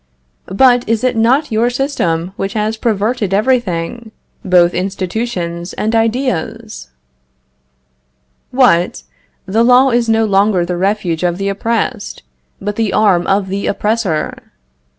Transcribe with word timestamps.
But 0.47 0.89
is 0.89 1.03
it 1.03 1.15
not 1.15 1.51
your 1.51 1.69
system 1.69 2.33
which 2.35 2.53
has 2.53 2.75
perverted 2.75 3.35
everything, 3.35 4.11
both 4.43 4.73
institutions 4.73 5.73
and 5.73 5.95
ideas? 5.95 6.89
What! 8.49 9.03
the 9.45 9.63
law 9.63 9.91
is 9.91 10.09
no 10.09 10.25
longer 10.25 10.65
the 10.65 10.75
refuge 10.75 11.21
of 11.21 11.37
the 11.37 11.49
oppressed, 11.49 12.23
but 12.59 12.77
the 12.77 12.91
arm 12.93 13.27
of 13.27 13.47
the 13.47 13.67
oppressor! 13.67 14.35